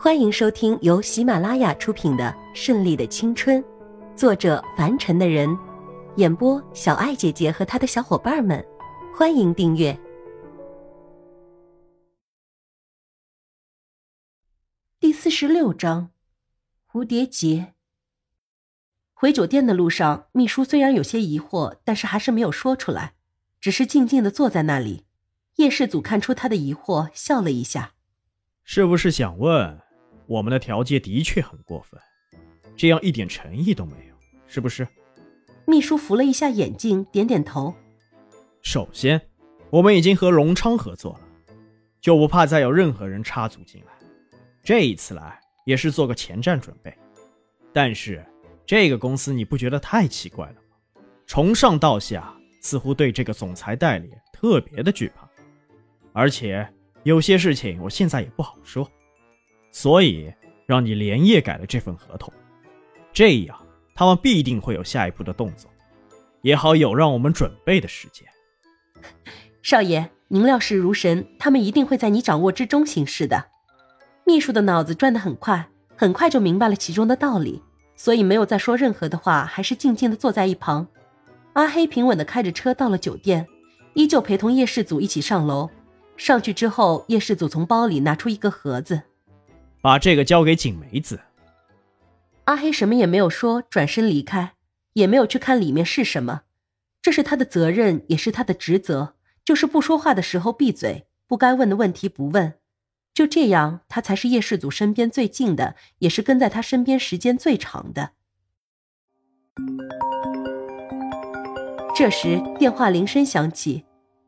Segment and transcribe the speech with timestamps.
[0.00, 3.60] 欢迎收听由喜马拉雅出品的《顺利的青春》，
[4.14, 5.58] 作者凡尘的人，
[6.14, 8.64] 演播小爱姐姐和她的小伙伴们。
[9.12, 9.98] 欢迎订阅
[15.00, 16.10] 第四十六章
[16.92, 17.74] 蝴蝶结。
[19.12, 23.14] 回酒店的路上，秘书虽然有些疑惑，但是还是没有说出来，
[23.60, 25.06] 只是静静的坐在那里。
[25.56, 27.94] 叶世祖看出他的疑惑，笑了一下
[28.62, 29.80] ：“是不是想问？”
[30.28, 31.98] 我们的条件的确很过分，
[32.76, 34.14] 这样一点诚意都没有，
[34.46, 34.86] 是不是？
[35.66, 37.74] 秘书扶了一下眼镜，点点头。
[38.60, 39.18] 首先，
[39.70, 41.20] 我们已经和隆昌合作了，
[41.98, 43.92] 就不怕再有任何人插足进来。
[44.62, 46.94] 这一次来也是做个前站准备。
[47.72, 48.22] 但是，
[48.66, 51.02] 这个公司你不觉得太奇怪了吗？
[51.26, 55.26] 从上到下似乎对这个总裁代理特别的惧怕，
[56.12, 56.70] 而且
[57.02, 58.86] 有些事情我现在也不好说。
[59.80, 60.34] 所以
[60.66, 62.34] 让你连夜改了这份合同，
[63.12, 63.56] 这样
[63.94, 65.70] 他们必定会有下一步的动作，
[66.42, 68.26] 也好有让我们准备的时间。
[69.62, 73.50] 少爷，您料事如神，他们一定会在你掌握之中行事的。
[74.24, 77.62] 秘书的脑子转得很快，很快就明白了其中的道理，
[77.94, 80.88] 所以没有再说任何的话，还是静静的坐在一旁。
[81.52, 83.46] 阿黑平稳的开着车到了酒店，
[83.94, 85.70] 依旧陪同叶氏祖一起上楼。
[86.16, 89.02] 上去之后，叶氏祖从包里拿出一个盒子。
[89.80, 91.20] 把这个交给景梅子。
[92.44, 94.54] 阿黑什么也没有说，转身离开，
[94.94, 96.42] 也没有去看里面是什么。
[97.02, 102.54] 这是他的责任，也是他的职责，就是不说话的时候闭嘴，不该问的问题不问。
[103.14, 108.10] 就这样，他才是叶氏祖身边最近的，也是跟在他身边时间最长的。
[111.94, 113.84] 这时，电话铃声响起，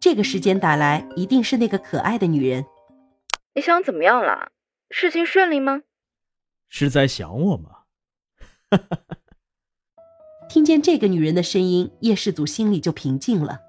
[0.00, 2.64] 这个时间打来，一定是那个可爱的女人。
[3.54, 4.50] 你想怎么样了？
[4.92, 5.80] 事情顺利吗？
[6.68, 7.70] 是在想我吗？
[10.50, 13.60] 听见这个女人的声音，叶世祖心里就平静了。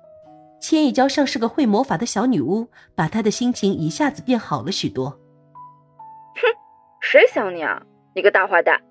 [0.61, 5.11] 千一娇像是个会魔法的小女巫，把她的心情一下子变好了许多。
[5.11, 6.41] 哼，
[7.01, 7.81] 谁想你啊，
[8.13, 8.81] 你个大坏蛋！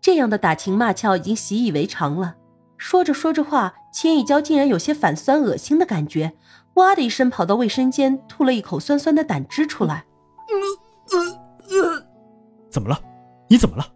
[0.00, 2.36] 这样的打情骂俏已经习以为常了。
[2.76, 6.32] 说着说着话，千一娇竟然有些反酸恶心的感觉，
[6.74, 10.04] 哇的一声跑到卫生间，吐了一口酸酸的胆汁出来。
[12.76, 13.00] 怎么了？
[13.48, 13.86] 你怎么了？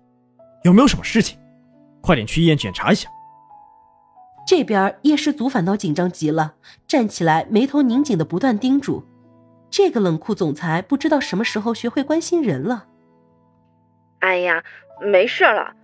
[0.63, 1.39] 有没有什么事情？
[2.01, 3.11] 快点去医院检查一下。
[4.47, 6.55] 这边叶氏祖反倒紧张极了，
[6.87, 9.05] 站起来，眉头拧紧的不断叮嘱
[9.69, 12.87] ：“这个冷酷总裁不知道什么时候学会关心人了。”
[14.21, 14.65] 哎呀，
[15.03, 15.75] 没事了，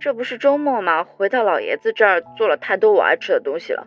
[0.00, 1.04] 这不是周末吗？
[1.04, 3.86] 回到老爷子这儿做了太多我爱吃的东西了，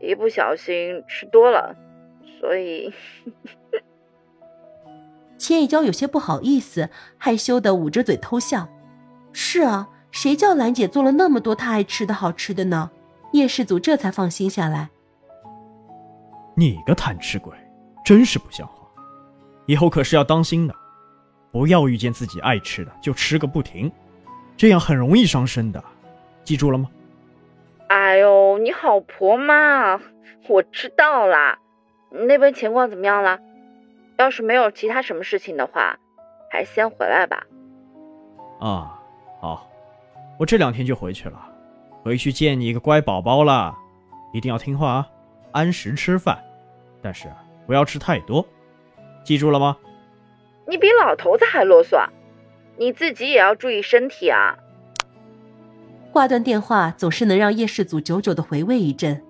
[0.00, 1.76] 一不小心吃多了，
[2.40, 2.92] 所以。
[5.50, 8.68] 千一娇有些不好意思，害羞的捂着嘴偷笑。
[9.32, 12.88] 是啊，谁叫兰姐做了那么多她爱吃的好吃的呢？
[13.32, 14.90] 叶氏祖这才放心下来。
[16.54, 17.52] 你个贪吃鬼，
[18.04, 18.74] 真是不像话！
[19.66, 20.74] 以后可是要当心的，
[21.50, 23.90] 不要遇见自己爱吃的就吃个不停，
[24.56, 25.82] 这样很容易伤身的。
[26.44, 26.88] 记住了吗？
[27.88, 29.98] 哎呦，你好婆妈，
[30.48, 31.58] 我知道啦。
[32.12, 33.40] 那边情况怎么样了？
[34.20, 35.98] 要是没有其他什么事情的话，
[36.50, 37.46] 还是先回来吧。
[38.60, 39.00] 啊，
[39.40, 39.66] 好，
[40.38, 41.50] 我这两天就回去了，
[42.02, 43.74] 回去见你一个乖宝宝了，
[44.34, 45.08] 一定要听话啊，
[45.52, 46.38] 按时吃饭，
[47.00, 47.28] 但是
[47.66, 48.46] 不要吃太多，
[49.24, 49.78] 记住了吗？
[50.66, 52.06] 你比老头子还啰嗦，
[52.76, 54.58] 你自己也要注意身体啊。
[56.12, 59.24] 挂断电话总是能让叶世祖久久的回味一阵。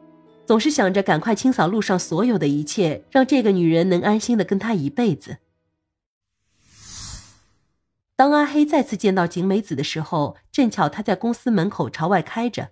[0.51, 5.37] 总是想着赶快清扫路上所有的一切，让这个女人能安心的跟他一辈子。
[8.17, 12.71] 当阿黑再次见到景美子的时候，正巧她在公司门口朝外开着。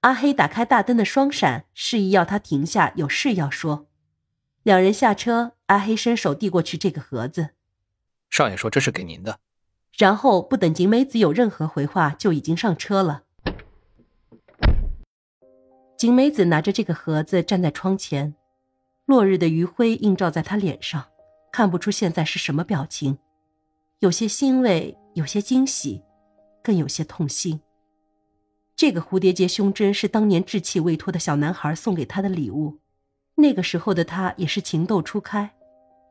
[0.00, 3.86] 阿黑打开大灯的双闪，示意要他停下，有事要说。
[4.62, 7.52] 两人下车，阿黑伸手递过去这个盒子。
[8.28, 9.38] 少爷说这是给您的。
[9.96, 13.22] 然后不等景美子有任何回话，就已经上车了。
[16.00, 18.34] 景美子拿着这个盒子站在窗前，
[19.04, 21.04] 落日的余晖映照在她脸上，
[21.52, 23.18] 看不出现在是什么表情，
[23.98, 26.02] 有些欣慰，有些惊喜，
[26.62, 27.60] 更有些痛心。
[28.74, 32.78] 这个蝴蝶结胸针是当年稚气未脱的小男孩送给她的礼物，
[33.34, 35.50] 那个时候的她也是情窦初开，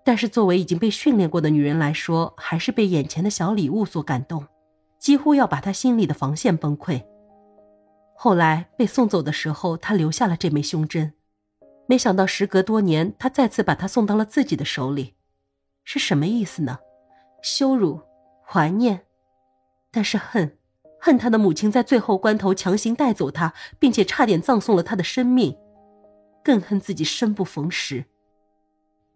[0.05, 4.45] 但是作为已经被训练过的女人来说，还是被眼前的小礼物所感动，
[4.99, 7.03] 几乎要把她心里的防线崩溃。
[8.21, 11.13] 后来被送走的时候，他留下了这枚胸针。
[11.87, 15.13] 没想到时隔多年，他再次把它送到了自己的手里，
[15.85, 16.79] 是什么意思呢？
[17.41, 18.01] 羞辱
[18.45, 19.05] 怀念，
[19.89, 20.57] 但是恨，
[20.99, 25.55] 恨他的母亲在最后关头强行带走他，并且差点葬送了他的生命，
[26.43, 28.03] 更恨自己生不逢时。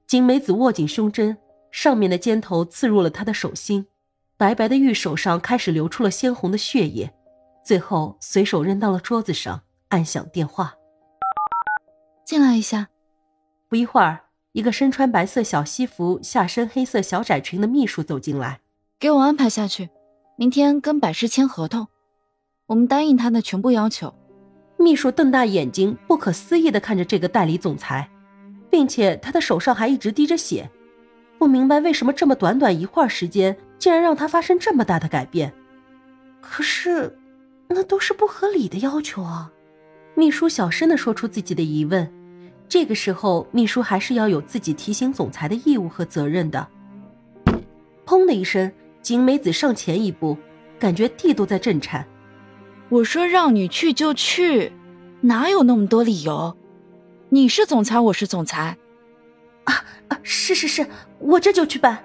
[0.08, 1.38] 金梅子握紧胸针，
[1.72, 3.86] 上面的尖头刺入了他的手心，
[4.38, 7.14] 白白的玉手上开始流出了鲜红的血液，
[7.64, 10.74] 最后随手扔到了桌子上，按响电话。
[12.26, 12.88] 进来一下。
[13.70, 18.62] 不一会儿，一个身穿白色小西服、下身黑色小窄裙的秘书走进来，
[19.00, 19.90] 给我安排下去，
[20.38, 21.88] 明天跟百事签合同，
[22.68, 24.14] 我们答应他的全部要求。
[24.78, 28.10] 秘书瞪大眼睛，不可思议的看着这个代理总裁。
[28.70, 30.68] 并且他的手上还一直滴着血，
[31.38, 35.54] 不明白为什么这么短短一会儿时间，竟然让他发生这么大的改变。
[36.42, 37.16] 可是，
[37.74, 39.52] 那都是不合理的要求啊！
[40.16, 42.12] 秘书小声的说出自己的疑问。
[42.70, 46.68] 这个时候，秘书还是要有自己提醒总裁的义务和责任的。
[48.06, 48.72] 砰的一声，
[49.02, 50.38] 景美子上前一步，
[50.80, 52.08] 感觉地都在震颤。
[52.90, 54.72] 我说让你去就去，
[55.22, 56.56] 哪有那么多理由？
[57.30, 58.78] 你是总裁，我是总裁，
[59.64, 59.74] 啊
[60.10, 60.20] 啊！
[60.22, 60.86] 是是是，
[61.20, 62.04] 我这就去办。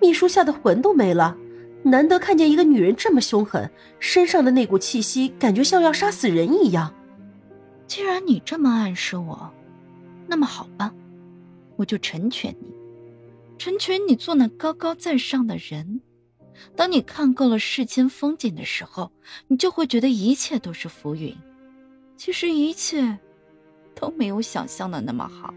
[0.00, 1.36] 秘书吓得魂都没了，
[1.84, 3.70] 难得看见一个女人这么凶狠，
[4.00, 6.92] 身上的那股气息感觉像要杀死人一样。
[7.86, 9.48] 既然你这么暗示我，
[10.26, 10.92] 那么好吧，
[11.76, 12.74] 我就成全你，
[13.58, 16.00] 成全你做那高高在上的人。
[16.74, 19.12] 当你看够了世间风景的时候，
[19.46, 21.36] 你就会觉得一切都是浮云。
[22.16, 23.18] 其实一切。
[23.96, 25.54] 都没有想象的那么好。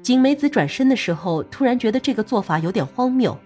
[0.00, 3.36] 景美子转身的时候，突然觉得这个做法有点荒谬，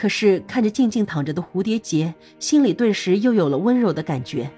[0.00, 4.50] 可是看着静静躺着的蝴蝶结，心里顿时又有了温柔的感觉。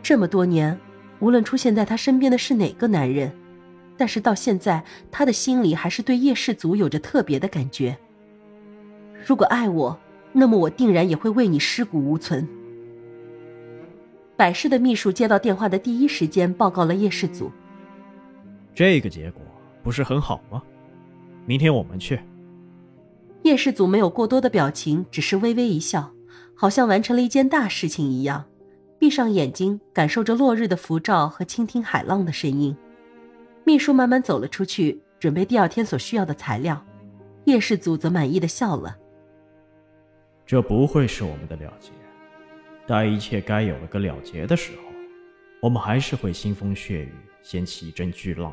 [0.00, 0.78] 这么多年，
[1.18, 3.32] 无论出现在他身边的是哪个男人，
[3.96, 7.98] 但是到现在，他的心里还是对叶氏族有着特别的感觉。
[9.26, 9.98] 如果爱我，
[10.32, 12.46] 那么我定然也会为你尸骨无存。
[14.36, 17.50] 百事的秘书接到电话的第一时间报告了叶氏族。
[18.72, 19.42] 这个结果
[19.82, 20.62] 不是很好吗？
[21.44, 22.20] 明天我们去。
[23.42, 26.12] 叶氏祖没有过多的表情，只是微微一笑，
[26.54, 28.44] 好像完成了一件大事情一样，
[28.98, 32.76] 闭上眼睛，感受着落日的浮照和倾听海浪的声音。
[33.64, 36.84] 秘书慢慢走了出去，准备第二天所需要的材料。
[37.44, 38.96] 叶氏祖则满意的笑了。
[40.44, 41.90] 这不会是我们的了结。
[42.86, 44.82] 待一切该有了个了结的时候，
[45.62, 48.52] 我们还是会腥风血雨，掀起一阵巨浪。